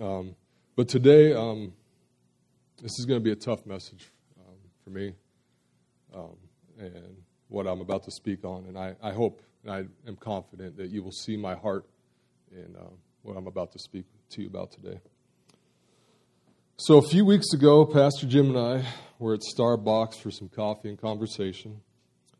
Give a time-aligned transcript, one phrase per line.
[0.00, 0.36] Um,
[0.76, 1.72] but today, um,
[2.80, 5.12] this is going to be a tough message um, for me
[6.14, 6.36] um,
[6.78, 7.16] and
[7.48, 8.66] what I'm about to speak on.
[8.66, 11.84] And I, I, hope and I am confident that you will see my heart
[12.52, 12.84] in uh,
[13.22, 15.00] what I'm about to speak to you about today.
[16.76, 18.86] So, a few weeks ago, Pastor Jim and I
[19.18, 21.80] were at Starbucks for some coffee and conversation.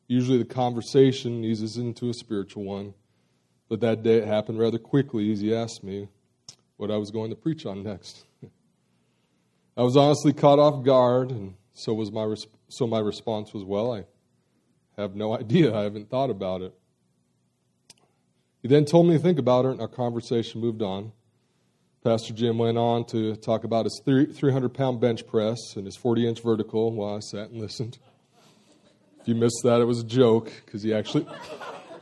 [0.06, 2.94] Usually, the conversation eases into a spiritual one,
[3.68, 6.08] but that day it happened rather quickly as he asked me
[6.78, 8.24] what I was going to preach on next.
[9.76, 12.34] I was honestly caught off guard, and so was my
[12.68, 14.04] so my response was, "Well, I
[14.96, 15.76] have no idea.
[15.76, 16.74] I haven't thought about it."
[18.62, 21.12] He then told me to think about it, and our conversation moved on.
[22.02, 26.28] Pastor Jim went on to talk about his 300 pound bench press and his 40
[26.28, 27.98] inch vertical while I sat and listened.
[29.20, 31.26] If you missed that, it was a joke because he actually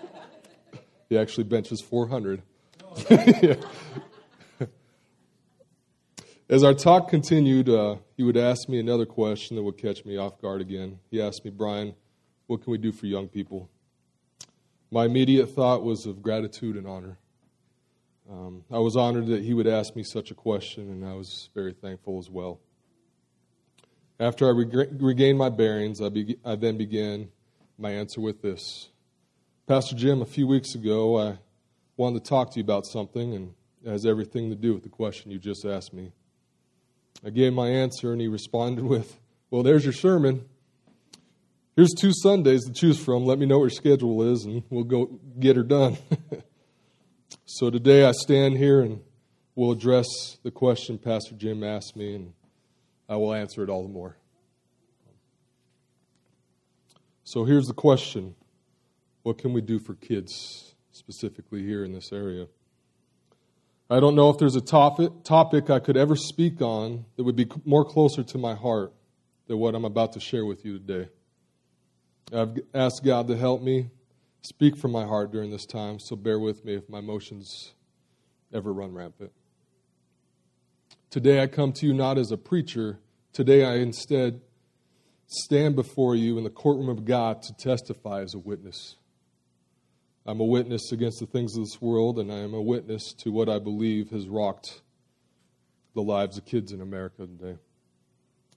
[1.08, 2.42] he actually benches 400.
[3.10, 3.54] yeah.
[6.48, 10.16] As our talk continued, uh, he would ask me another question that would catch me
[10.16, 11.00] off guard again.
[11.10, 11.94] He asked me, Brian,
[12.46, 13.68] what can we do for young people?
[14.92, 17.18] My immediate thought was of gratitude and honor.
[18.30, 21.50] Um, I was honored that he would ask me such a question, and I was
[21.52, 22.60] very thankful as well.
[24.20, 27.28] After I reg- regained my bearings, I, be- I then began
[27.76, 28.88] my answer with this
[29.66, 31.38] Pastor Jim, a few weeks ago, I
[31.96, 33.52] wanted to talk to you about something, and
[33.84, 36.12] it has everything to do with the question you just asked me.
[37.24, 39.18] I gave my answer, and he responded with,
[39.50, 40.44] Well, there's your sermon.
[41.76, 43.26] Here's two Sundays to choose from.
[43.26, 45.98] Let me know what your schedule is, and we'll go get her done.
[47.44, 49.02] so today I stand here and
[49.54, 50.06] we'll address
[50.42, 52.32] the question Pastor Jim asked me, and
[53.10, 54.16] I will answer it all the more.
[57.24, 58.36] So here's the question
[59.22, 62.46] What can we do for kids, specifically here in this area?
[63.88, 67.36] I don't know if there's a topic, topic I could ever speak on that would
[67.36, 68.92] be more closer to my heart
[69.46, 71.08] than what I'm about to share with you today.
[72.34, 73.90] I've asked God to help me
[74.42, 77.74] speak from my heart during this time, so bear with me if my emotions
[78.52, 79.30] ever run rampant.
[81.10, 82.98] Today I come to you not as a preacher.
[83.32, 84.40] Today I instead
[85.28, 88.96] stand before you in the courtroom of God to testify as a witness.
[90.28, 93.30] I'm a witness against the things of this world, and I am a witness to
[93.30, 94.82] what I believe has rocked
[95.94, 97.58] the lives of kids in America today.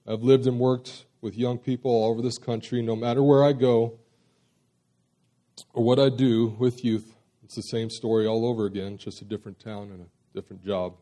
[0.04, 2.82] I've lived and worked with young people all over this country.
[2.82, 4.00] No matter where I go
[5.72, 7.14] or what I do with youth,
[7.44, 10.96] it's the same story all over again, just a different town and a different job.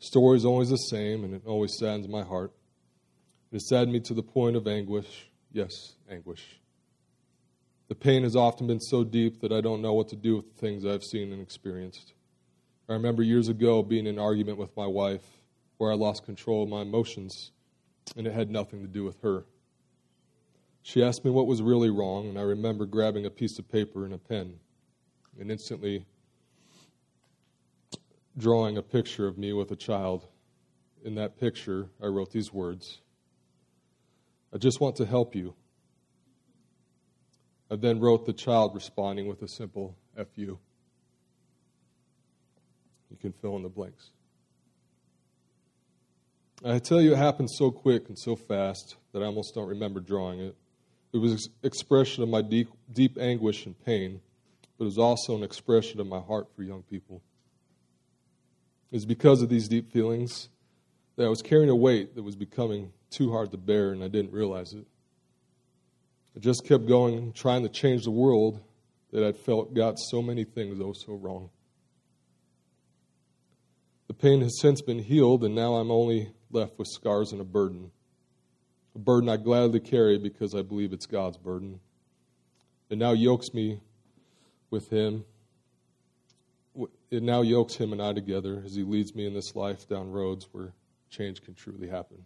[0.00, 2.52] The story is always the same, and it always saddens my heart.
[3.50, 5.30] It has saddened me to the point of anguish.
[5.50, 6.60] Yes, anguish.
[7.88, 10.52] The pain has often been so deep that I don't know what to do with
[10.52, 12.14] the things I've seen and experienced.
[12.88, 15.24] I remember years ago being in an argument with my wife
[15.78, 17.52] where I lost control of my emotions,
[18.16, 19.44] and it had nothing to do with her.
[20.82, 24.04] She asked me what was really wrong, and I remember grabbing a piece of paper
[24.04, 24.58] and a pen
[25.38, 26.06] and instantly
[28.36, 30.26] drawing a picture of me with a child.
[31.04, 33.00] In that picture, I wrote these words
[34.52, 35.54] I just want to help you.
[37.70, 40.58] I then wrote the child responding with a simple FU.
[43.10, 44.10] You can fill in the blanks.
[46.64, 50.00] I tell you, it happened so quick and so fast that I almost don't remember
[50.00, 50.56] drawing it.
[51.12, 54.20] It was an expression of my deep, deep anguish and pain,
[54.78, 57.22] but it was also an expression of my heart for young people.
[58.90, 60.48] It was because of these deep feelings
[61.16, 64.08] that I was carrying a weight that was becoming too hard to bear, and I
[64.08, 64.86] didn't realize it.
[66.36, 68.60] I just kept going, trying to change the world
[69.10, 71.48] that I'd felt got so many things oh so wrong.
[74.08, 77.44] The pain has since been healed, and now I'm only left with scars and a
[77.44, 77.90] burden.
[78.94, 81.80] A burden I gladly carry because I believe it's God's burden.
[82.90, 83.80] It now yokes me
[84.70, 85.24] with Him.
[87.10, 90.12] It now yokes Him and I together as He leads me in this life down
[90.12, 90.74] roads where
[91.08, 92.18] change can truly happen.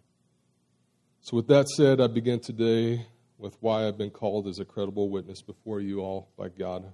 [1.23, 3.06] So, with that said, I begin today
[3.41, 6.85] with why I've been called as a credible witness before you all by God.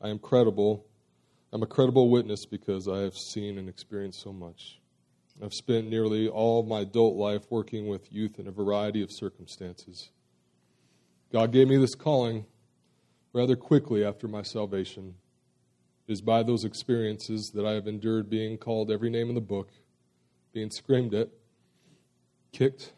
[0.00, 0.86] I am credible.
[1.52, 4.80] I'm a credible witness because I have seen and experienced so much.
[5.42, 10.10] I've spent nearly all my adult life working with youth in a variety of circumstances.
[11.32, 12.46] God gave me this calling
[13.32, 15.14] rather quickly after my salvation.
[16.08, 19.40] It is by those experiences that I have endured being called every name in the
[19.40, 19.70] book,
[20.52, 21.28] being screamed at,
[22.52, 22.92] kicked,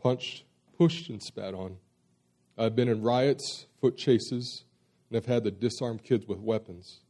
[0.00, 0.44] punched,
[0.78, 1.76] pushed and spat on.
[2.56, 4.64] I've been in riots, foot chases,
[5.10, 7.00] and I've had to disarm kids with weapons.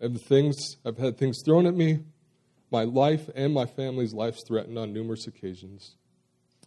[0.00, 2.00] And things I've had things thrown at me,
[2.70, 5.96] my life and my family's lives threatened on numerous occasions.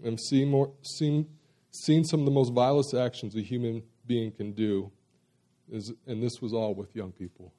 [0.06, 1.28] I've seen, more, seen,
[1.72, 4.92] seen some of the most vilest actions a human being can do,
[5.72, 7.54] is, and this was all with young people.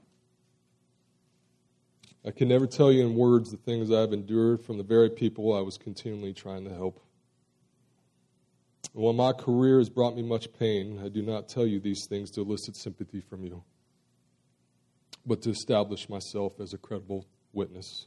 [2.24, 5.54] I can never tell you in words the things I've endured from the very people
[5.54, 7.05] I was continually trying to help.
[8.96, 12.30] While my career has brought me much pain, I do not tell you these things
[12.30, 13.62] to elicit sympathy from you,
[15.26, 18.06] but to establish myself as a credible witness.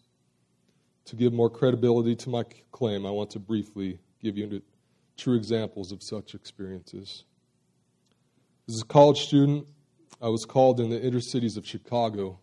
[1.05, 4.63] To give more credibility to my claim, I want to briefly give you
[5.15, 7.23] true examples of such experiences.
[8.67, 9.67] As a college student,
[10.19, 12.39] I was called in the inner cities of Chicago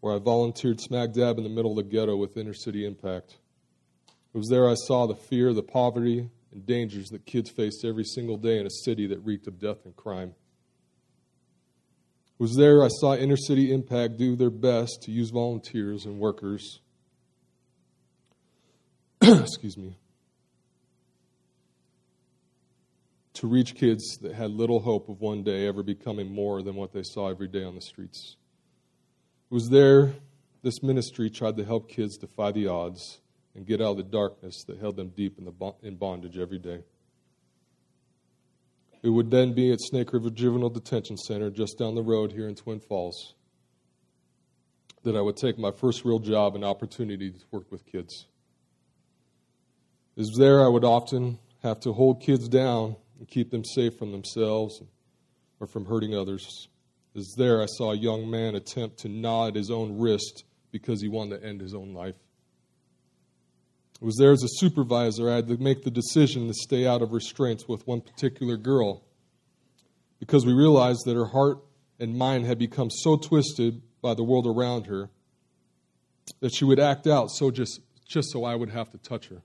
[0.00, 3.36] where I volunteered smack dab in the middle of the ghetto with inner city impact.
[4.32, 8.04] It was there I saw the fear, the poverty, and dangers that kids faced every
[8.04, 10.34] single day in a city that reeked of death and crime.
[12.38, 16.80] Was there I saw inner city impact do their best to use volunteers and workers.
[19.22, 19.96] excuse me.
[23.34, 26.92] To reach kids that had little hope of one day ever becoming more than what
[26.92, 28.36] they saw every day on the streets.
[29.50, 30.14] It was there
[30.62, 33.20] this ministry tried to help kids defy the odds
[33.58, 36.60] and get out of the darkness that held them deep in, the in bondage every
[36.60, 36.78] day.
[39.02, 42.48] It would then be at Snake River Juvenile Detention Center just down the road here
[42.48, 43.34] in Twin Falls
[45.02, 48.26] that I would take my first real job and opportunity to work with kids.
[50.14, 54.12] Was there I would often have to hold kids down and keep them safe from
[54.12, 54.80] themselves
[55.58, 56.68] or from hurting others.
[57.16, 61.00] As there, I saw a young man attempt to gnaw at his own wrist because
[61.02, 62.14] he wanted to end his own life.
[64.00, 67.02] It was there as a supervisor, I had to make the decision to stay out
[67.02, 69.02] of restraints with one particular girl
[70.20, 71.58] because we realized that her heart
[71.98, 75.10] and mind had become so twisted by the world around her
[76.40, 79.42] that she would act out so just, just so I would have to touch her.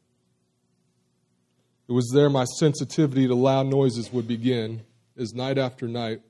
[1.88, 4.84] It was there my sensitivity to loud noises would begin
[5.18, 6.22] as night after night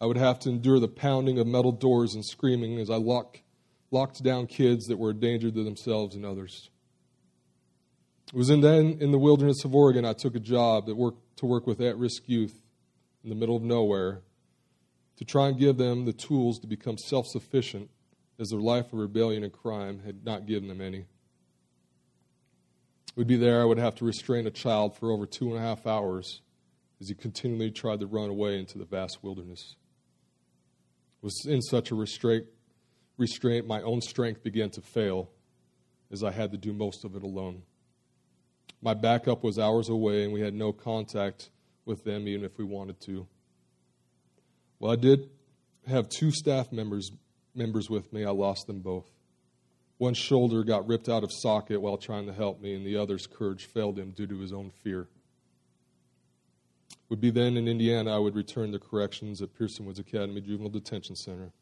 [0.00, 3.38] I would have to endure the pounding of metal doors and screaming as I lock,
[3.92, 6.70] locked down kids that were a danger to themselves and others.
[8.32, 11.36] It was in then in the wilderness of Oregon I took a job that worked,
[11.36, 12.62] to work with at-risk youth
[13.22, 14.22] in the middle of nowhere
[15.16, 17.90] to try and give them the tools to become self-sufficient
[18.38, 21.04] as their life of rebellion and crime had not given them any.
[23.16, 25.60] Would be there I would have to restrain a child for over two and a
[25.60, 26.40] half hours
[27.02, 29.76] as he continually tried to run away into the vast wilderness
[31.22, 32.46] It was in such a restraint,
[33.18, 35.28] restraint, my own strength began to fail
[36.10, 37.62] as I had to do most of it alone.
[38.82, 41.50] My backup was hours away, and we had no contact
[41.84, 43.26] with them, even if we wanted to.
[44.78, 45.30] Well, I did
[45.86, 47.10] have two staff members,
[47.54, 48.24] members with me.
[48.24, 49.06] I lost them both.
[49.98, 53.26] One shoulder got ripped out of socket while trying to help me, and the other's
[53.26, 55.06] courage failed him due to his own fear
[57.12, 60.70] would be then in Indiana, I would return to corrections at Pearson Woods Academy Juvenile
[60.70, 61.52] Detention Center.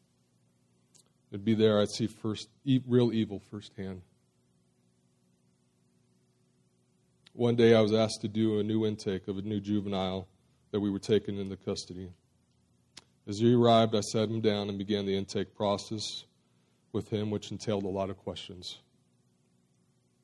[1.29, 2.47] It'd be there I'd see first
[2.87, 4.01] real evil firsthand.
[7.33, 10.27] One day I was asked to do a new intake of a new juvenile
[10.71, 12.09] that we were taking into custody.
[13.25, 16.25] As he arrived, I sat him down and began the intake process
[16.91, 18.79] with him, which entailed a lot of questions.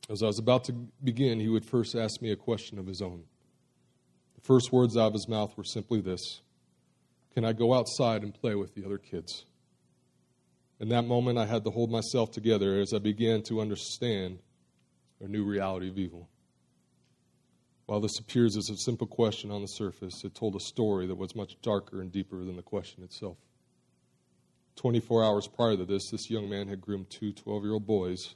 [0.09, 3.01] As I was about to begin, he would first ask me a question of his
[3.01, 3.23] own.
[4.35, 6.41] The first words out of his mouth were simply this
[7.33, 9.45] Can I go outside and play with the other kids?
[10.81, 14.39] In that moment, I had to hold myself together as I began to understand
[15.21, 16.27] a new reality of evil.
[17.87, 21.15] While this appears as a simple question on the surface, it told a story that
[21.15, 23.37] was much darker and deeper than the question itself.
[24.75, 28.35] 24 hours prior to this, this young man had groomed two 12 year old boys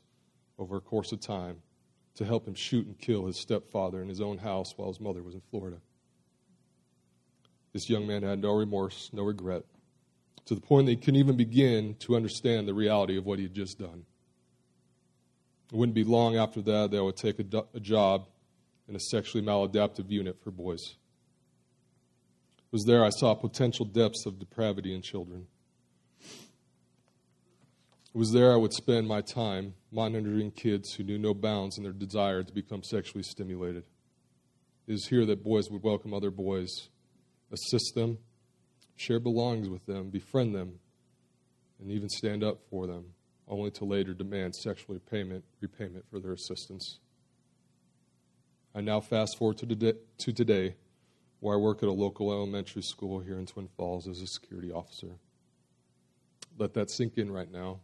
[0.58, 1.58] over a course of time
[2.16, 5.22] to help him shoot and kill his stepfather in his own house while his mother
[5.22, 5.78] was in Florida.
[7.74, 9.64] This young man had no remorse, no regret,
[10.46, 13.46] to the point that he couldn't even begin to understand the reality of what he
[13.46, 14.06] had just done.
[15.72, 18.28] It wouldn't be long after that that I would take a, do- a job
[18.92, 20.96] in a sexually maladaptive unit for boys.
[22.58, 25.48] It was there I saw potential depths of depravity in children.
[28.14, 31.84] It was there I would spend my time monitoring kids who knew no bounds in
[31.84, 33.86] their desire to become sexually stimulated.
[34.88, 36.90] It is here that boys would welcome other boys
[37.54, 38.18] assist them,
[38.98, 40.80] share belongings with them, befriend them,
[41.80, 43.06] and even stand up for them,
[43.48, 47.00] only to later demand sexual repayment, repayment for their assistance.
[48.74, 50.76] I now fast forward to today, to today,
[51.40, 54.72] where I work at a local elementary school here in Twin Falls as a security
[54.72, 55.18] officer.
[56.58, 57.80] Let that sink in right now.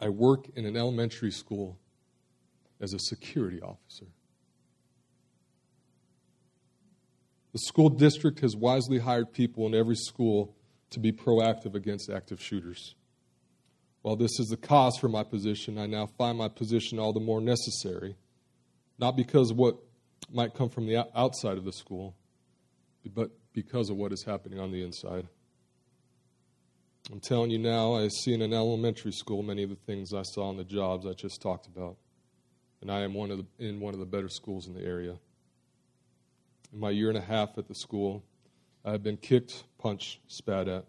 [0.00, 1.78] I work in an elementary school
[2.80, 4.06] as a security officer.
[7.52, 10.54] The school district has wisely hired people in every school
[10.90, 12.94] to be proactive against active shooters.
[14.02, 17.20] While this is the cost for my position, I now find my position all the
[17.20, 18.16] more necessary,
[18.98, 19.76] not because of what
[20.32, 22.16] might come from the outside of the school,
[23.14, 25.26] but because of what is happening on the inside.
[27.10, 30.22] I'm telling you now, I see in an elementary school many of the things I
[30.22, 31.96] saw in the jobs I just talked about.
[32.82, 35.16] And I am one of the, in one of the better schools in the area.
[36.72, 38.22] In my year and a half at the school,
[38.84, 40.84] I have been kicked, punched, spat at,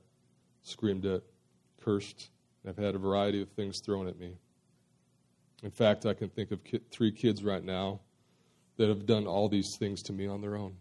[0.62, 1.24] screamed at,
[1.82, 2.30] cursed,
[2.64, 4.36] and I've had a variety of things thrown at me.
[5.64, 6.62] In fact, I can think of
[6.92, 8.00] three kids right now
[8.78, 10.76] that have done all these things to me on their own.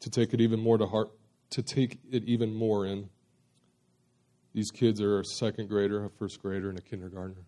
[0.00, 1.08] To take it even more to heart,
[1.50, 3.08] to take it even more in,
[4.52, 7.44] these kids are a second grader, a first grader, and a kindergartner.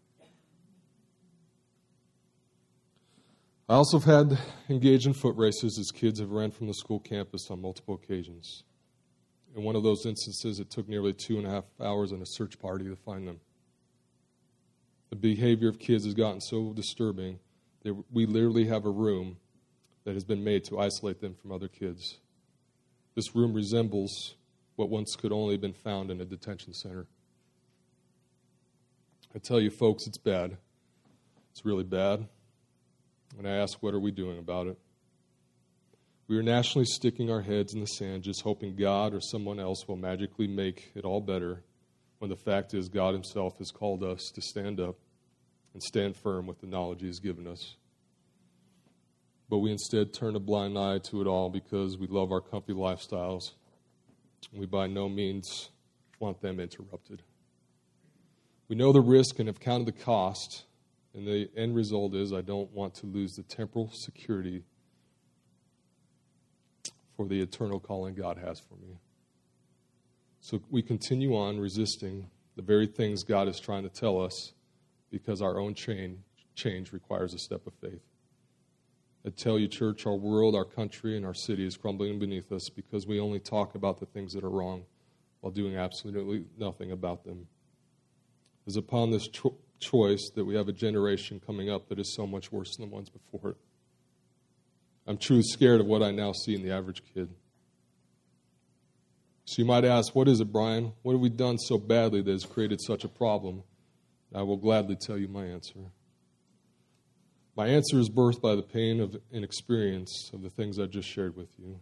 [3.68, 4.38] I also have had
[4.70, 8.64] engaged in foot races as kids have ran from the school campus on multiple occasions.
[9.54, 12.26] In one of those instances, it took nearly two and a half hours and a
[12.26, 13.40] search party to find them.
[15.10, 17.38] The behavior of kids has gotten so disturbing
[17.82, 19.38] that we literally have a room
[20.04, 22.18] that has been made to isolate them from other kids.
[23.14, 24.34] This room resembles
[24.76, 27.06] what once could only have been found in a detention center.
[29.34, 30.56] I tell you, folks, it's bad.
[31.50, 32.26] It's really bad.
[33.36, 34.78] And I ask, what are we doing about it?
[36.28, 39.88] We are nationally sticking our heads in the sand, just hoping God or someone else
[39.88, 41.62] will magically make it all better,
[42.18, 44.96] when the fact is, God Himself has called us to stand up
[45.72, 47.76] and stand firm with the knowledge He has given us.
[49.48, 52.74] But we instead turn a blind eye to it all because we love our comfy
[52.74, 53.52] lifestyles
[54.52, 55.70] we by no means
[56.18, 57.22] want them interrupted.
[58.68, 60.64] We know the risk and have counted the cost,
[61.14, 64.64] and the end result is I don't want to lose the temporal security
[67.16, 68.98] for the eternal calling God has for me.
[70.40, 74.52] So we continue on resisting the very things God is trying to tell us
[75.10, 76.18] because our own change,
[76.54, 78.02] change requires a step of faith.
[79.26, 82.68] I tell you, church, our world, our country, and our city is crumbling beneath us
[82.68, 84.84] because we only talk about the things that are wrong
[85.40, 87.46] while doing absolutely nothing about them.
[88.66, 92.14] It is upon this cho- choice that we have a generation coming up that is
[92.14, 93.56] so much worse than the ones before it.
[95.06, 97.28] I'm truly scared of what I now see in the average kid.
[99.48, 100.92] So you might ask, what is it, Brian?
[101.00, 103.62] What have we done so badly that has created such a problem?
[104.34, 105.78] I will gladly tell you my answer.
[107.56, 111.08] My answer is birthed by the pain of an experience of the things I just
[111.08, 111.80] shared with you.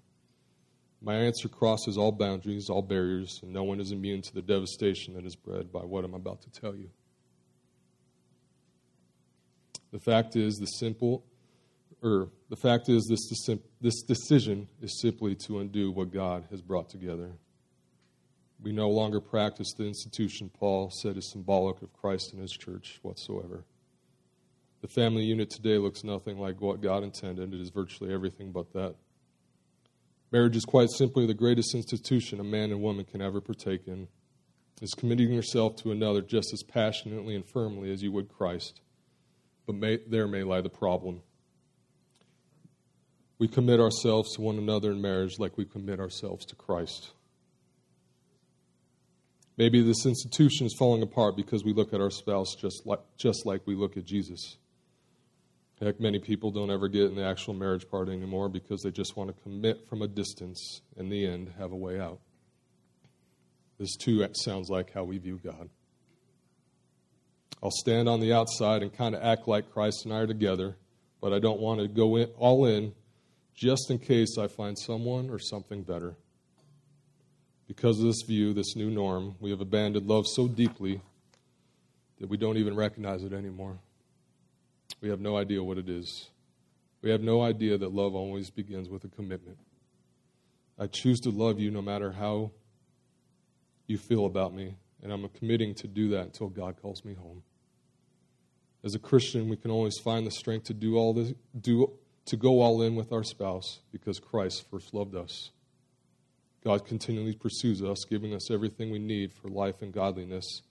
[1.03, 5.15] My answer crosses all boundaries, all barriers, and no one is immune to the devastation
[5.15, 6.91] that is bred by what I'm about to tell you.
[9.91, 11.25] The fact is, the simple,
[12.01, 16.63] or er, the fact is, this, this decision is simply to undo what God has
[16.63, 17.33] brought together.
[18.63, 22.99] We no longer practice the institution Paul said is symbolic of Christ and his church
[23.03, 23.65] whatsoever.
[24.81, 27.53] The family unit today looks nothing like what God intended.
[27.53, 28.95] It is virtually everything but that.
[30.33, 34.09] Marriage is quite simply the greatest institution a man and woman can ever partake in.
[34.83, 38.81] Is committing yourself to another just as passionately and firmly as you would Christ.
[39.67, 41.23] But may, there may lie the problem.
[43.39, 47.13] We commit ourselves to one another in marriage like we commit ourselves to Christ.
[49.57, 53.47] Maybe this institution is falling apart because we look at our spouse just like, just
[53.47, 54.59] like we look at Jesus.
[55.81, 59.17] Heck, many people don't ever get in the actual marriage part anymore because they just
[59.17, 62.19] want to commit from a distance, in the end, have a way out.
[63.79, 65.69] This too sounds like how we view God.
[67.63, 70.77] I'll stand on the outside and kind of act like Christ and I are together,
[71.21, 72.95] but I don't want to go in, all in
[73.55, 76.17] just in case I find someone or something better.
[77.67, 81.01] Because of this view, this new norm, we have abandoned love so deeply
[82.21, 83.79] that we don't even recognize it anymore.
[85.01, 86.31] We have no idea what it is.
[87.03, 89.59] We have no idea that love always begins with a commitment.
[90.79, 92.53] I choose to love you no matter how
[93.87, 97.43] you feel about me, and I'm committing to do that until God calls me home.
[98.85, 101.93] As a Christian, we can always find the strength to do all this, do,
[102.27, 105.51] to go all in with our spouse because Christ first loved us.
[106.67, 110.63] God continually pursues us, giving us everything we need for life and godliness.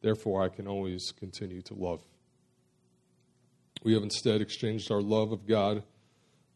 [0.00, 2.02] Therefore, I can always continue to love.
[3.84, 5.84] We have instead exchanged our love of God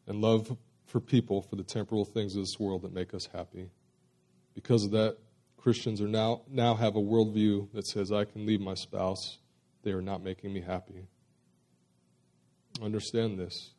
[0.09, 3.71] and love for people for the temporal things of this world that make us happy.
[4.53, 5.17] Because of that,
[5.57, 9.39] Christians are now, now have a worldview that says, I can leave my spouse.
[9.85, 11.07] They are not making me happy.
[12.83, 13.71] Understand this.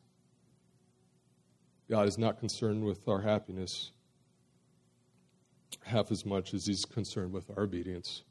[1.90, 3.90] God is not concerned with our happiness
[5.84, 8.22] half as much as He's concerned with our obedience.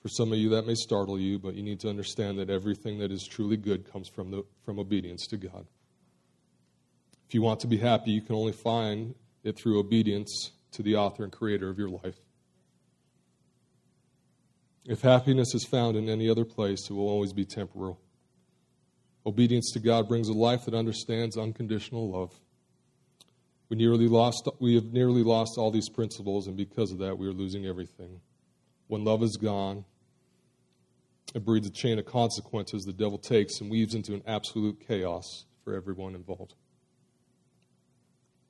[0.00, 2.98] For some of you, that may startle you, but you need to understand that everything
[3.00, 5.66] that is truly good comes from, the, from obedience to God.
[7.26, 10.96] If you want to be happy, you can only find it through obedience to the
[10.96, 12.20] author and creator of your life.
[14.84, 17.98] If happiness is found in any other place, it will always be temporal.
[19.24, 22.32] Obedience to God brings a life that understands unconditional love.
[23.68, 27.26] We nearly lost we have nearly lost all these principles and because of that we
[27.26, 28.20] are losing everything.
[28.86, 29.84] When love is gone,
[31.34, 35.44] it breeds a chain of consequences the devil takes and weaves into an absolute chaos
[35.64, 36.54] for everyone involved.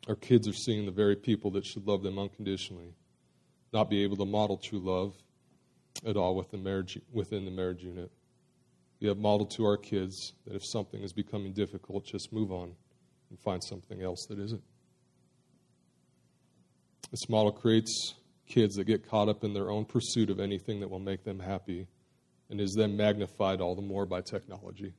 [0.09, 2.95] Our kids are seeing the very people that should love them unconditionally
[3.73, 5.15] not be able to model true love
[6.07, 8.11] at all within, marriage, within the marriage unit.
[9.01, 12.73] We have modeled to our kids that if something is becoming difficult, just move on
[13.29, 14.63] and find something else that isn't.
[17.11, 18.15] This model creates
[18.49, 21.41] kids that get caught up in their own pursuit of anything that will make them
[21.41, 21.87] happy
[22.51, 24.93] and is then magnified all the more by technology.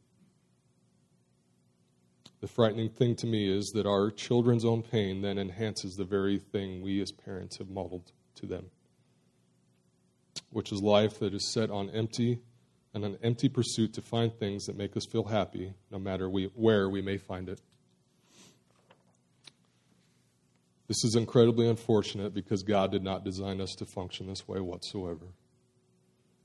[2.40, 6.38] The frightening thing to me is that our children's own pain then enhances the very
[6.38, 8.66] thing we as parents have modeled to them,
[10.52, 12.40] which is life that is set on empty
[12.94, 16.46] and an empty pursuit to find things that make us feel happy, no matter we,
[16.54, 17.60] where we may find it.
[20.88, 25.34] This is incredibly unfortunate because God did not design us to function this way whatsoever.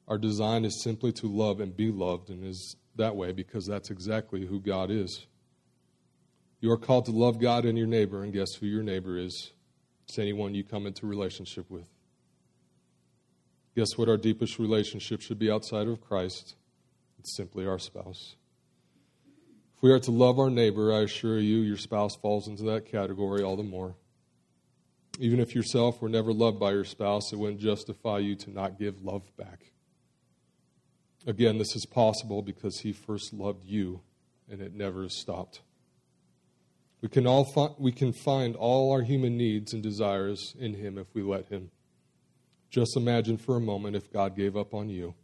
[0.08, 3.90] Our design is simply to love and be loved, and is that way because that's
[3.90, 5.26] exactly who God is.
[6.60, 9.52] You are called to love God and your neighbor, and guess who your neighbor is?
[10.08, 11.88] It's anyone you come into relationship with.
[13.76, 16.56] Guess what our deepest relationship should be outside of Christ?
[17.18, 18.34] It's simply our spouse.
[19.76, 22.86] If we are to love our neighbor, I assure you, your spouse falls into that
[22.86, 23.94] category all the more.
[25.18, 28.78] Even if yourself were never loved by your spouse, it wouldn't justify you to not
[28.78, 29.72] give love back.
[31.26, 34.00] Again, this is possible because he first loved you
[34.50, 35.60] and it never stopped.
[37.00, 40.98] We can, all fi- we can find all our human needs and desires in him
[40.98, 41.70] if we let him.
[42.70, 45.14] Just imagine for a moment if God gave up on you.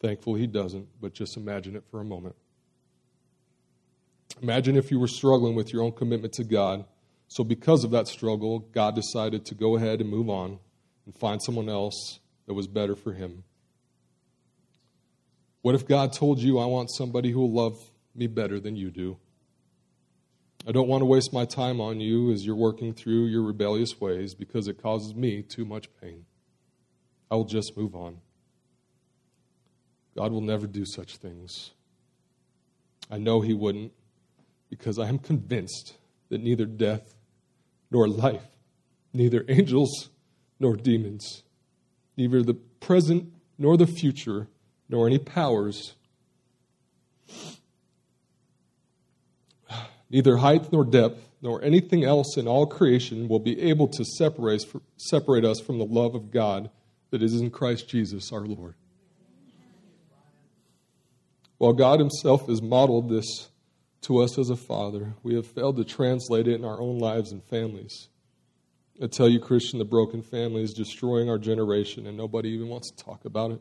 [0.00, 2.36] Thankfully, he doesn't, but just imagine it for a moment.
[4.40, 6.84] Imagine if you were struggling with your own commitment to God
[7.32, 10.58] so, because of that struggle, God decided to go ahead and move on
[11.06, 13.44] and find someone else that was better for him.
[15.62, 18.90] What if God told you, I want somebody who will love me better than you
[18.90, 19.16] do?
[20.68, 23.98] I don't want to waste my time on you as you're working through your rebellious
[23.98, 26.26] ways because it causes me too much pain.
[27.30, 28.18] I will just move on.
[30.14, 31.70] God will never do such things.
[33.10, 33.92] I know He wouldn't
[34.68, 35.96] because I am convinced
[36.28, 37.14] that neither death
[37.92, 38.46] nor life,
[39.12, 40.08] neither angels
[40.58, 41.42] nor demons,
[42.16, 44.48] neither the present nor the future,
[44.88, 45.94] nor any powers,
[50.10, 54.64] neither height nor depth, nor anything else in all creation will be able to separate,
[54.96, 56.70] separate us from the love of God
[57.10, 58.74] that is in Christ Jesus our Lord.
[61.58, 63.48] While God Himself has modeled this
[64.02, 65.14] to us as a father.
[65.22, 68.08] We have failed to translate it in our own lives and families.
[69.02, 72.90] I tell you, Christian, the broken family is destroying our generation, and nobody even wants
[72.90, 73.60] to talk about it.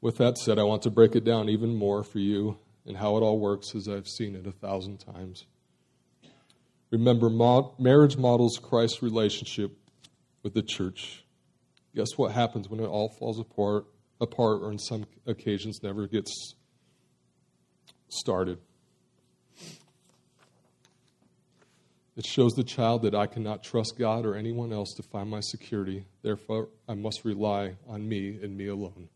[0.00, 3.16] With that said, I want to break it down even more for you and how
[3.16, 5.46] it all works as I've seen it a thousand times.
[6.90, 7.30] Remember,
[7.78, 9.70] marriage models Christ's relationship
[10.42, 11.24] with the church.
[11.94, 13.86] Guess what happens when it all falls apart,
[14.20, 16.54] apart or in some occasions never gets
[18.12, 18.58] started.
[22.14, 25.40] It shows the child that I cannot trust God or anyone else to find my
[25.40, 26.04] security.
[26.22, 29.08] Therefore, I must rely on me and me alone.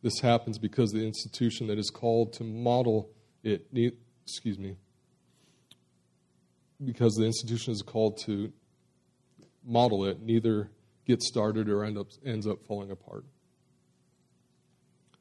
[0.00, 3.10] This happens because the institution that is called to model
[3.42, 3.66] it,
[4.24, 4.76] excuse me,
[6.82, 8.52] because the institution is called to
[9.64, 10.70] model it, neither
[11.06, 13.24] gets started or end up, ends up falling apart.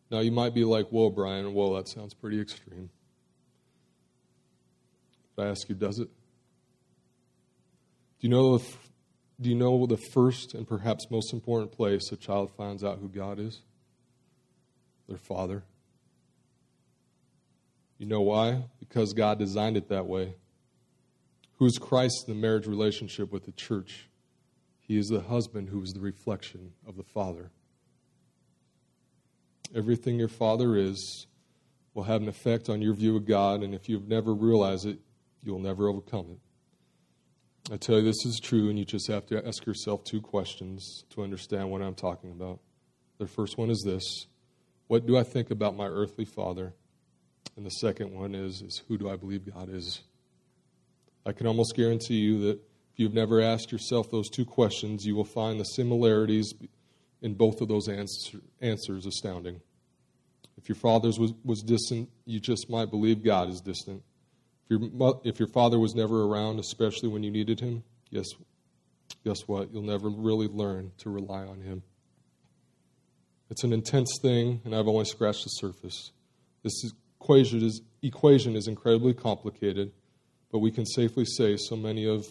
[0.09, 2.89] Now, you might be like, whoa, Brian, whoa, that sounds pretty extreme.
[5.35, 6.09] But I ask you, does it?
[8.19, 8.65] Do you know the,
[9.39, 13.09] do you know the first and perhaps most important place a child finds out who
[13.09, 13.61] God is?
[15.07, 15.63] Their father.
[17.97, 18.63] You know why?
[18.79, 20.35] Because God designed it that way.
[21.57, 24.07] Who's Christ in the marriage relationship with the church?
[24.79, 27.51] He is the husband who is the reflection of the Father.
[29.75, 31.27] Everything your Father is
[31.93, 34.99] will have an effect on your view of God, and if you've never realized it,
[35.43, 37.73] you'll never overcome it.
[37.73, 41.03] I tell you, this is true, and you just have to ask yourself two questions
[41.10, 42.60] to understand what I'm talking about.
[43.17, 44.27] The first one is this
[44.88, 46.73] What do I think about my earthly father?
[47.56, 50.01] And the second one is, is Who do I believe God is?
[51.25, 52.60] I can almost guarantee you that
[52.93, 56.53] if you've never asked yourself those two questions, you will find the similarities
[57.21, 59.62] in both of those answer, answers astounding.
[60.58, 64.03] If your father was, was distant, you just might believe God is distant.
[64.69, 68.27] If your, if your father was never around, especially when you needed him, guess,
[69.23, 69.71] guess what?
[69.71, 71.84] You'll never really learn to rely on him.
[73.49, 76.12] It's an intense thing, and I've only scratched the surface.
[76.63, 79.91] This equation is, equation is incredibly complicated,
[80.51, 82.25] but we can safely say so many of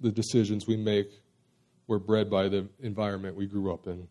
[0.00, 1.08] the decisions we make
[1.86, 4.08] were bred by the environment we grew up in.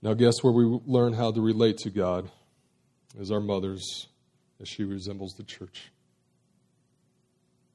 [0.00, 2.30] Now, guess where we learn how to relate to God?
[3.18, 4.06] As our mothers,
[4.60, 5.90] as she resembles the church.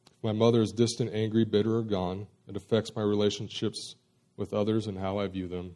[0.06, 3.96] If my mother is distant, angry, bitter, or gone, it affects my relationships
[4.38, 5.76] with others and how I view them.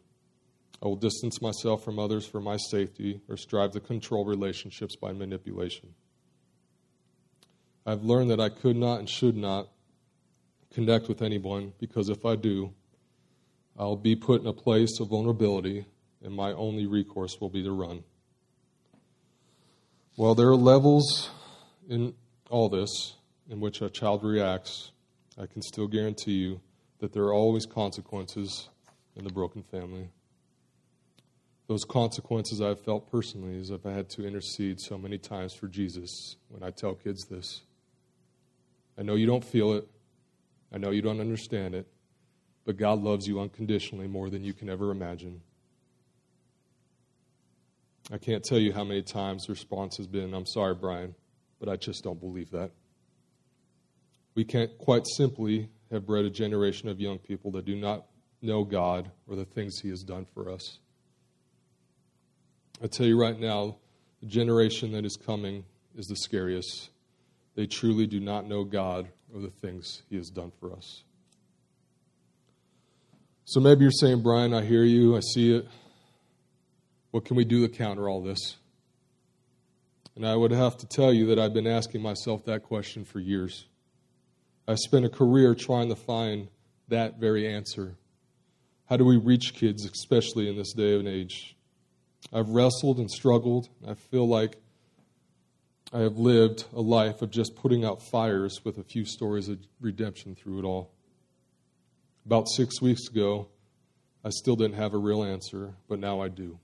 [0.82, 5.12] I will distance myself from others for my safety or strive to control relationships by
[5.12, 5.94] manipulation.
[7.84, 9.68] I've learned that I could not and should not
[10.72, 12.72] connect with anyone because if I do,
[13.78, 15.86] I'll be put in a place of vulnerability
[16.22, 18.02] and my only recourse will be to run.
[20.16, 21.30] Well, there are levels
[21.88, 22.14] in
[22.50, 23.14] all this
[23.48, 24.90] in which a child reacts.
[25.40, 26.60] I can still guarantee you
[26.98, 28.68] that there are always consequences
[29.14, 30.10] in the broken family.
[31.68, 35.68] Those consequences I've felt personally is if I had to intercede so many times for
[35.68, 37.62] Jesus when I tell kids this.
[38.98, 39.88] I know you don't feel it,
[40.72, 41.86] I know you don't understand it,
[42.64, 45.40] but God loves you unconditionally more than you can ever imagine.
[48.12, 51.14] I can't tell you how many times the response has been, I'm sorry, Brian,
[51.60, 52.70] but I just don't believe that.
[54.34, 58.06] We can't quite simply have bred a generation of young people that do not
[58.40, 60.78] know God or the things He has done for us.
[62.82, 63.76] I tell you right now,
[64.20, 65.64] the generation that is coming
[65.96, 66.90] is the scariest.
[67.56, 71.02] They truly do not know God or the things He has done for us.
[73.44, 75.66] So maybe you're saying, Brian, I hear you, I see it.
[77.10, 78.56] What can we do to counter all this?
[80.14, 83.20] And I would have to tell you that I've been asking myself that question for
[83.20, 83.66] years.
[84.66, 86.48] I spent a career trying to find
[86.88, 87.94] that very answer.
[88.86, 91.56] How do we reach kids, especially in this day and age?
[92.32, 93.68] I've wrestled and struggled.
[93.86, 94.56] I feel like
[95.90, 99.58] I have lived a life of just putting out fires with a few stories of
[99.80, 100.92] redemption through it all.
[102.26, 103.48] About six weeks ago,
[104.22, 106.58] I still didn't have a real answer, but now I do.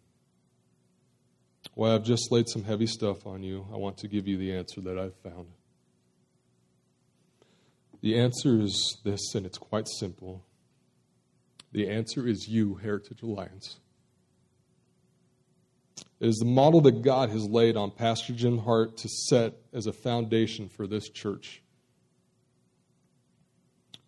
[1.75, 3.67] Well, I've just laid some heavy stuff on you.
[3.73, 5.47] I want to give you the answer that I've found.
[8.03, 10.45] The answer is this, and it's quite simple.
[11.73, 13.81] The answer is you, Heritage Alliance.
[16.25, 19.87] It is the model that God has laid on Pastor Jim Hart to set as
[19.87, 21.63] a foundation for this church.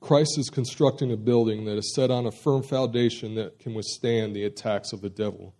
[0.00, 4.34] Christ is constructing a building that is set on a firm foundation that can withstand
[4.34, 5.54] the attacks of the devil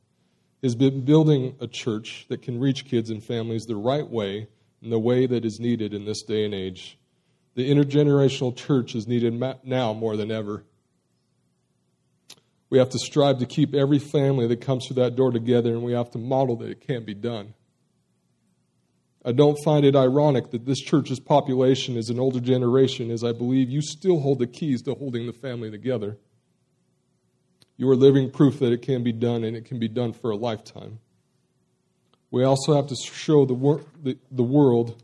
[0.62, 4.48] has been building a church that can reach kids and families the right way
[4.80, 6.98] in the way that is needed in this day and age.
[7.54, 10.64] The intergenerational church is needed now more than ever.
[12.68, 15.82] We have to strive to keep every family that comes through that door together, and
[15.82, 17.54] we have to model that it can be done.
[19.24, 23.32] I don't find it ironic that this church's population is an older generation, as I
[23.32, 26.16] believe you still hold the keys to holding the family together.
[27.76, 30.30] You are living proof that it can be done and it can be done for
[30.30, 31.00] a lifetime.
[32.30, 35.02] We also have to show the, wor- the, the world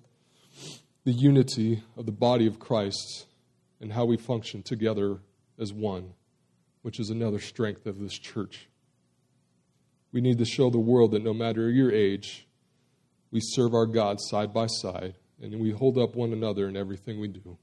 [1.05, 3.27] the unity of the body of Christ
[3.81, 5.19] and how we function together
[5.59, 6.15] as one,
[6.83, 8.69] which is another strength of this church.
[10.13, 12.47] We need to show the world that no matter your age,
[13.31, 17.19] we serve our God side by side and we hold up one another in everything
[17.19, 17.59] we do.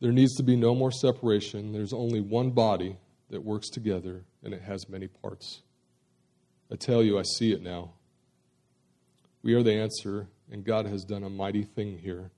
[0.00, 1.72] There needs to be no more separation.
[1.72, 2.96] There's only one body
[3.28, 5.60] that works together, and it has many parts.
[6.72, 7.92] I tell you, I see it now.
[9.42, 12.30] We are the answer, and God has done a mighty thing here.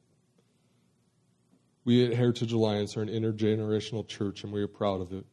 [1.85, 5.25] We at Heritage Alliance are an intergenerational church, and we are proud of it.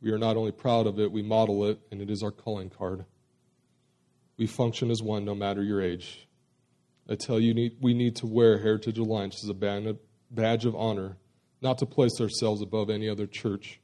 [0.00, 2.70] We are not only proud of it, we model it, and it is our calling
[2.70, 3.04] card.
[4.36, 6.26] We function as one no matter your age.
[7.08, 9.96] I tell you, we need to wear Heritage Alliance as a
[10.30, 11.16] badge of honor
[11.60, 13.80] not to place ourselves above any other church,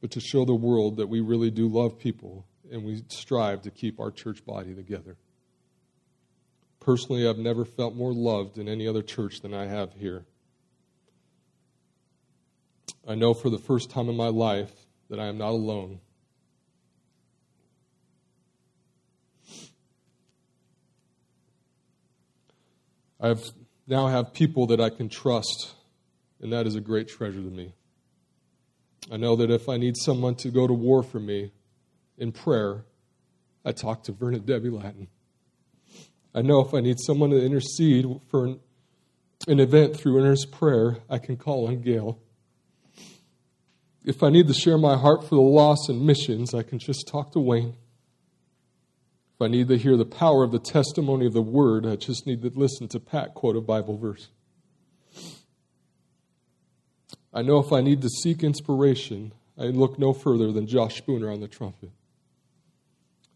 [0.00, 3.70] but to show the world that we really do love people and we strive to
[3.70, 5.16] keep our church body together.
[6.80, 10.24] Personally, I've never felt more loved in any other church than I have here.
[13.08, 14.70] I know for the first time in my life
[15.08, 16.00] that I am not alone.
[23.18, 23.34] I
[23.86, 25.72] now have people that I can trust,
[26.42, 27.72] and that is a great treasure to me.
[29.10, 31.50] I know that if I need someone to go to war for me
[32.18, 32.84] in prayer,
[33.64, 35.08] I talk to Vernon Debbie Latin.
[36.34, 38.60] I know if I need someone to intercede for an,
[39.48, 42.20] an event through earnest prayer, I can call on Gail.
[44.04, 47.06] If I need to share my heart for the lost and missions, I can just
[47.06, 47.76] talk to Wayne.
[49.34, 52.26] If I need to hear the power of the testimony of the word, I just
[52.26, 54.28] need to listen to Pat quote a Bible verse.
[57.32, 61.30] I know if I need to seek inspiration, I look no further than Josh Spooner
[61.30, 61.90] on the trumpet.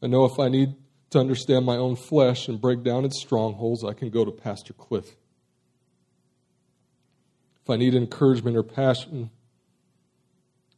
[0.03, 0.75] I know if I need
[1.11, 4.73] to understand my own flesh and break down its strongholds, I can go to Pastor
[4.73, 5.17] Cliff.
[7.63, 9.31] If I need encouragement or passion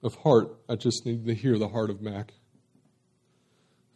[0.05, 2.35] of heart, I just need to hear the heart of Mac.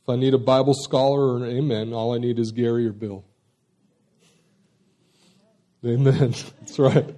[0.03, 2.93] If I need a Bible scholar or an amen, all I need is Gary or
[2.93, 3.25] Bill.
[5.85, 6.35] Amen.
[6.61, 7.15] That's right.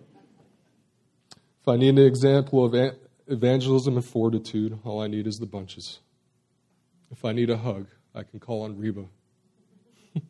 [1.60, 2.94] If I need an example of
[3.28, 6.00] evangelism and fortitude, all I need is the bunches.
[7.12, 9.04] If I need a hug, I can call on Reba.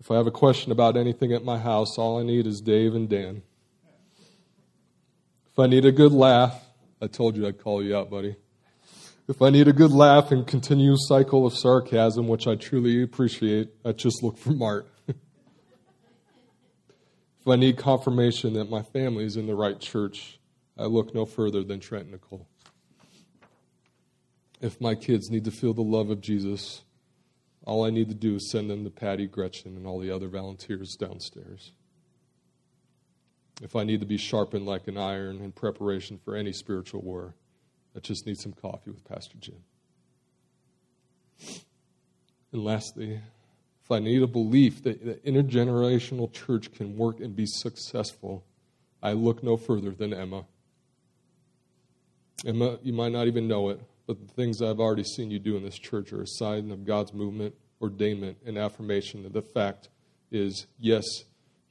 [0.00, 2.94] if I have a question about anything at my house, all I need is Dave
[2.94, 3.42] and Dan.
[5.52, 6.65] If I need a good laugh,
[7.00, 8.36] I told you I'd call you out, buddy.
[9.28, 13.70] If I need a good laugh and continuous cycle of sarcasm, which I truly appreciate,
[13.84, 14.88] I just look for Mart.
[15.08, 15.16] if
[17.46, 20.38] I need confirmation that my family is in the right church,
[20.78, 22.46] I look no further than Trent Nicole.
[24.60, 26.82] If my kids need to feel the love of Jesus,
[27.64, 30.28] all I need to do is send them to Patty, Gretchen, and all the other
[30.28, 31.72] volunteers downstairs.
[33.62, 37.34] If I need to be sharpened like an iron in preparation for any spiritual war,
[37.96, 39.62] I just need some coffee with Pastor Jim.
[42.52, 43.20] And lastly,
[43.82, 48.44] if I need a belief that the intergenerational church can work and be successful,
[49.02, 50.44] I look no further than Emma.
[52.44, 55.56] Emma, you might not even know it, but the things I've already seen you do
[55.56, 59.88] in this church are a sign of God's movement, ordainment, and affirmation that the fact
[60.30, 61.04] is yes,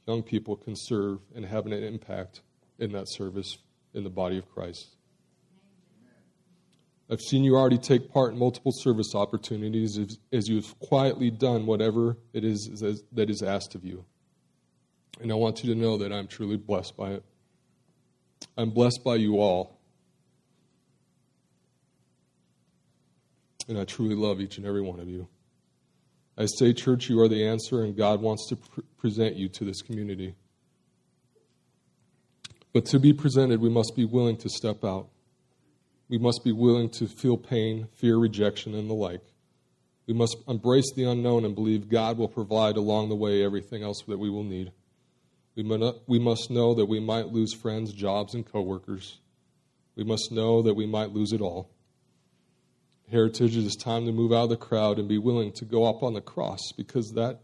[0.07, 2.41] young people can serve and have an impact
[2.79, 3.57] in that service
[3.93, 4.87] in the body of Christ.
[7.09, 11.65] I've seen you already take part in multiple service opportunities as, as you've quietly done
[11.65, 14.05] whatever it is that is asked of you.
[15.21, 17.23] And I want you to know that I'm truly blessed by it.
[18.57, 19.79] I'm blessed by you all.
[23.67, 25.27] And I truly love each and every one of you.
[26.37, 29.63] I say, church, you are the answer, and God wants to pr- present you to
[29.63, 30.35] this community.
[32.73, 35.07] But to be presented, we must be willing to step out.
[36.09, 39.21] We must be willing to feel pain, fear, rejection, and the like.
[40.07, 44.03] We must embrace the unknown and believe God will provide along the way everything else
[44.07, 44.71] that we will need.
[45.55, 49.19] We must know that we might lose friends, jobs, and coworkers.
[49.95, 51.71] We must know that we might lose it all.
[53.11, 55.85] Heritage, it is time to move out of the crowd and be willing to go
[55.85, 57.41] up on the cross because that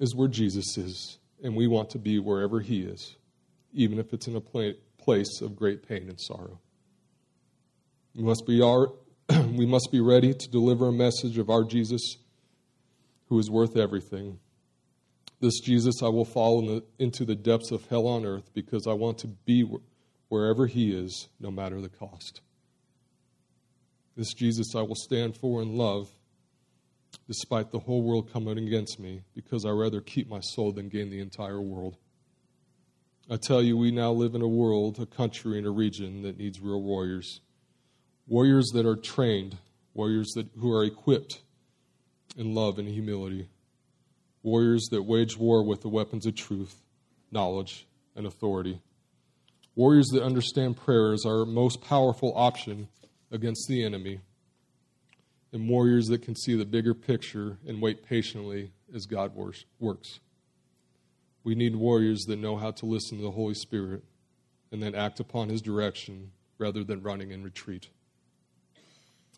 [0.00, 3.16] is where Jesus is, and we want to be wherever He is,
[3.74, 6.58] even if it's in a place of great pain and sorrow.
[8.14, 8.88] We must be, our,
[9.28, 12.16] we must be ready to deliver a message of our Jesus
[13.28, 14.38] who is worth everything.
[15.40, 19.18] This Jesus I will follow into the depths of hell on earth because I want
[19.18, 19.68] to be
[20.28, 22.40] wherever He is, no matter the cost.
[24.16, 26.08] This Jesus I will stand for and love,
[27.26, 31.08] despite the whole world coming against me, because I rather keep my soul than gain
[31.08, 31.96] the entire world.
[33.30, 36.36] I tell you, we now live in a world, a country, and a region that
[36.36, 37.40] needs real warriors.
[38.26, 39.56] Warriors that are trained,
[39.94, 41.40] warriors that, who are equipped
[42.36, 43.48] in love and humility.
[44.42, 46.82] Warriors that wage war with the weapons of truth,
[47.30, 48.82] knowledge, and authority.
[49.74, 52.88] Warriors that understand prayer as our most powerful option
[53.32, 54.20] against the enemy,
[55.52, 60.20] and warriors that can see the bigger picture and wait patiently as God works.
[61.42, 64.04] We need warriors that know how to listen to the Holy Spirit
[64.70, 67.88] and then act upon his direction rather than running in retreat.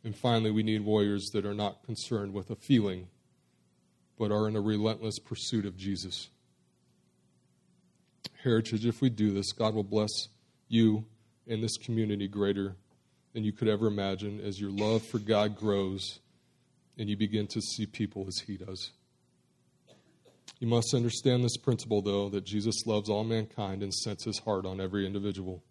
[0.03, 3.09] And finally, we need warriors that are not concerned with a feeling,
[4.19, 6.29] but are in a relentless pursuit of Jesus.
[8.43, 10.29] Heritage, if we do this, God will bless
[10.69, 11.07] you
[11.47, 12.77] and this community greater
[13.35, 16.21] than you could ever imagine as your love for God grows
[16.97, 18.93] and you begin to see people as He does.
[20.61, 24.65] You must understand this principle, though, that Jesus loves all mankind and sets His heart
[24.65, 25.63] on every individual.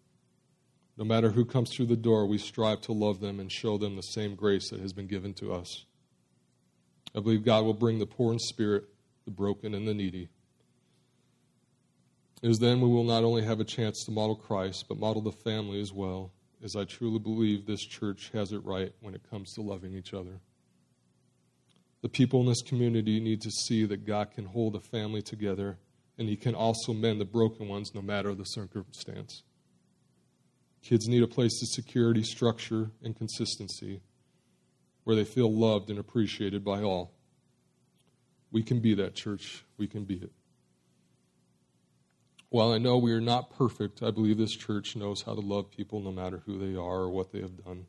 [0.98, 3.96] No matter who comes through the door, we strive to love them and show them
[3.96, 5.86] the same grace that has been given to us.
[7.16, 8.84] I believe God will bring the poor in spirit,
[9.26, 10.30] the broken, and the needy.
[12.42, 15.22] It is then we will not only have a chance to model Christ, but model
[15.22, 16.32] the family as well,
[16.64, 20.14] as I truly believe this church has it right when it comes to loving each
[20.14, 20.40] other.
[22.02, 25.78] The people in this community need to see that God can hold a family together
[26.18, 29.44] and He can also mend the broken ones no matter the circumstance.
[30.82, 34.02] Kids need a place of security, structure, and consistency
[35.06, 37.14] where they feel loved and appreciated by all.
[38.52, 39.64] We can be that church.
[39.78, 40.32] We can be it.
[42.54, 45.72] While I know we are not perfect, I believe this church knows how to love
[45.72, 47.88] people no matter who they are or what they have done.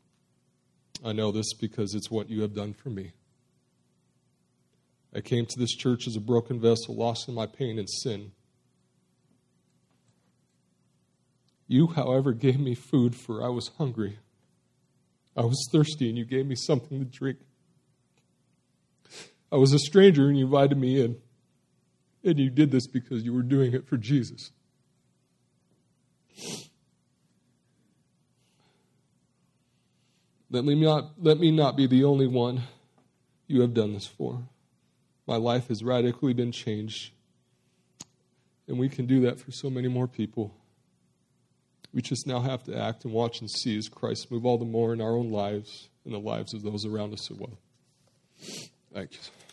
[1.05, 3.11] I know this because it's what you have done for me.
[5.13, 8.31] I came to this church as a broken vessel, lost in my pain and sin.
[11.67, 14.17] You, however, gave me food, for I was hungry.
[15.37, 17.37] I was thirsty, and you gave me something to drink.
[19.51, 21.17] I was a stranger, and you invited me in.
[22.25, 24.51] And you did this because you were doing it for Jesus.
[30.49, 32.63] Let me not, let me not be the only one
[33.47, 34.41] you have done this for.
[35.27, 37.11] My life has radically been changed.
[38.67, 40.55] And we can do that for so many more people.
[41.93, 44.65] We just now have to act and watch and see as Christ move all the
[44.65, 47.57] more in our own lives and the lives of those around us as well.
[48.91, 49.44] Thank you.